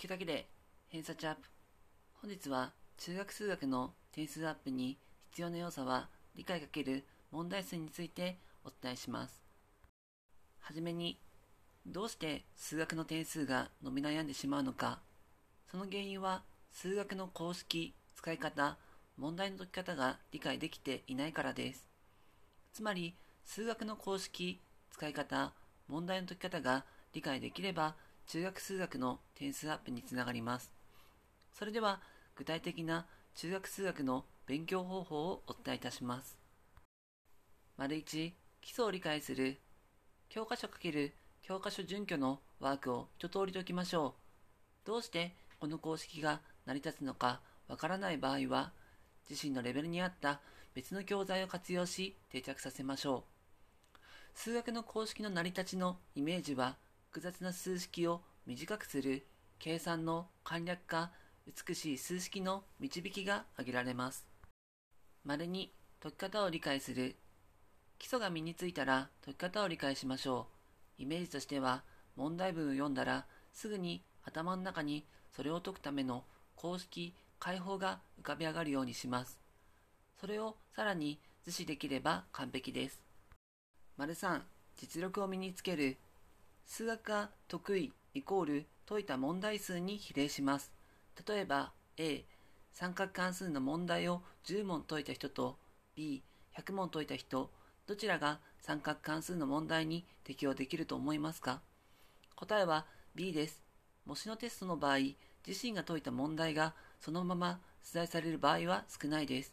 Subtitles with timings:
[0.00, 0.48] 聞くだけで
[0.88, 1.42] 偏差値アップ。
[2.22, 4.96] 本日は中学数学の点数アップに
[5.28, 9.42] 必要な要素は理解×問題数についてお伝えします。
[10.60, 11.20] はじめに、
[11.84, 15.00] どうして数学の点数が伸び悩んでしまうのか。
[15.70, 18.78] その原因は数学の公式、使い方、
[19.18, 21.90] 問題の解き方が理解できていないからです。
[22.72, 23.14] つまり、
[23.44, 24.62] 数学の公式、
[24.92, 25.52] 使い方、
[25.88, 27.96] 問題の解き方が理解できれば、
[28.30, 30.70] 中学数学の点数アップにつながります。
[31.52, 32.00] それでは、
[32.36, 36.38] 具体的な中学数学の勉強方法をお伝えいたします。
[37.76, 39.58] 丸1、基礎を理解する。
[40.28, 41.12] 教科書×
[41.42, 44.14] 教科書準拠のワークを一通り解きましょ
[44.84, 44.86] う。
[44.86, 48.70] どうしてこの公式が成り立つのかわからない場合は、
[49.28, 50.40] 自身のレベルに合った
[50.74, 53.24] 別の教材を活用し定着させましょ
[53.96, 53.98] う。
[54.34, 56.76] 数学の公式の成り立ちのイメージは、
[57.10, 59.26] 複雑な数式を短くする
[59.58, 61.10] 計算の簡略化、
[61.66, 64.28] 美しい数式の導きが挙げられます。
[65.24, 67.16] 丸に解き方を理解する。
[67.98, 70.46] 基礎が身についたら解き方を理解しましょ
[70.98, 71.02] う。
[71.02, 71.82] イメージとしては、
[72.14, 75.04] 問題文を読んだらすぐに頭の中に
[75.34, 76.22] それを解くための
[76.54, 79.40] 公式、解法が浮かび上がるようにします。
[80.20, 83.02] それをさらに図示できれば完璧です。
[83.96, 84.42] 丸3、
[84.76, 85.96] 実力を身につける。
[86.70, 90.70] 数学が得意イコール解いた問題数に比例します。
[91.26, 92.24] 例えば A、
[92.72, 95.58] 三角関数の問題を10問解いた人と
[95.96, 96.22] B、
[96.56, 97.50] 100問解いた人、
[97.88, 101.60] どちらが三角関数の問題に適用できると思いますか？
[102.36, 103.64] 答えは B です。
[104.06, 104.98] 模試のテストの場合、
[105.44, 109.52] 自身が解いた問題がそのまま出題される場合は少ないです。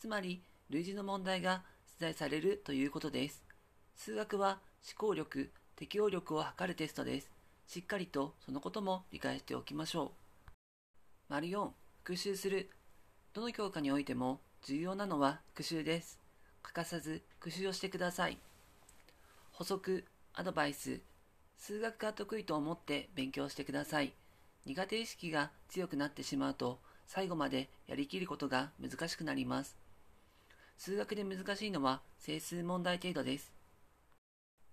[0.00, 1.62] つまり、類似の問題が
[2.00, 3.44] 出題されるということです。
[3.94, 7.30] 数学は思考力、適応力を測るテストです。
[7.66, 10.12] しっかりとそのことも理解しておきましょ
[10.48, 10.50] う。
[11.28, 11.68] 丸4、
[12.02, 12.70] 復習する。
[13.34, 16.18] どの教科においても重要なのは復習です。
[16.62, 18.38] 欠かさず復習をしてください。
[19.52, 21.00] 補足、アドバイス、
[21.58, 24.14] 数学が得意と思って勉強してください。
[24.64, 29.76] 苦手意識が強くなってしまうと、最後までやりきることが難しくなります。
[30.78, 33.52] 数学で難しいのは整数問題程度です。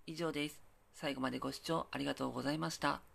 [0.06, 0.73] 以上です。
[0.94, 3.13] 最後までご視聴ありがとうございました。